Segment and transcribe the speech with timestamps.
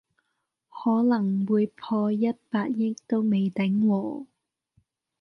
[0.71, 4.25] 可能會破一百億都未頂喎